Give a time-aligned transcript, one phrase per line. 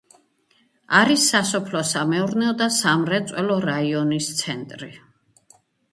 [0.99, 4.91] არის სასოფლო-სამეურნეო და სამრეწველო რაიონის ცენტრი.